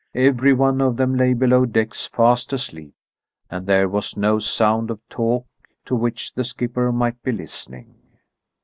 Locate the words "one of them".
0.51-1.13